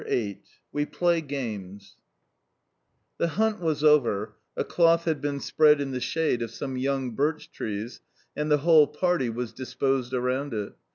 [0.07, 0.41] VIII
[0.73, 1.95] WE PLAY GAMES
[3.19, 7.11] THE hunt was over, a cloth had been spread in the shade of some young
[7.11, 8.01] birch trees,
[8.35, 10.73] and the whole party was disposed around it.